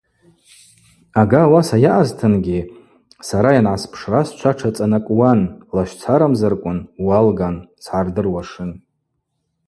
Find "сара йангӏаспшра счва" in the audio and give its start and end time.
3.27-4.51